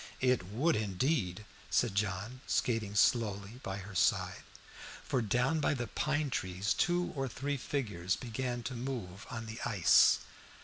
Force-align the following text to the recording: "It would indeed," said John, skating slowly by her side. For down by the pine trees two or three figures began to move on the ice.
"It 0.19 0.47
would 0.47 0.75
indeed," 0.75 1.45
said 1.69 1.93
John, 1.93 2.41
skating 2.47 2.95
slowly 2.95 3.59
by 3.61 3.77
her 3.77 3.93
side. 3.93 4.41
For 5.03 5.21
down 5.21 5.59
by 5.59 5.75
the 5.75 5.85
pine 5.85 6.31
trees 6.31 6.73
two 6.73 7.13
or 7.15 7.27
three 7.27 7.55
figures 7.55 8.15
began 8.15 8.63
to 8.63 8.73
move 8.73 9.27
on 9.29 9.45
the 9.45 9.59
ice. 9.63 10.21